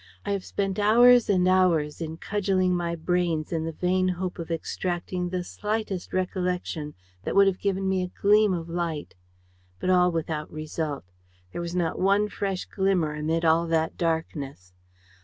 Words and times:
I 0.25 0.31
have 0.31 0.43
spent 0.43 0.79
hours 0.79 1.29
and 1.29 1.47
hours 1.47 2.01
in 2.01 2.17
cudgeling 2.17 2.75
my 2.75 2.95
brains 2.95 3.51
in 3.53 3.65
the 3.65 3.71
vain 3.71 4.07
hope 4.07 4.39
of 4.39 4.49
extracting 4.49 5.29
the 5.29 5.43
slightest 5.43 6.11
recollection 6.11 6.95
that 7.23 7.35
would 7.35 7.45
have 7.45 7.59
given 7.59 7.87
me 7.87 8.01
a 8.01 8.07
gleam 8.19 8.51
of 8.51 8.67
light. 8.67 9.13
But 9.79 9.91
all 9.91 10.11
without 10.11 10.51
result. 10.51 11.03
There 11.51 11.61
was 11.61 11.75
not 11.75 11.99
one 11.99 12.29
fresh 12.29 12.65
glimmer 12.65 13.13
amid 13.13 13.45
all 13.45 13.67
that 13.67 13.95
darkness. 13.95 14.73